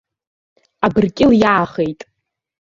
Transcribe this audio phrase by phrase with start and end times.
[0.85, 1.99] Абыркьыл иаахеит.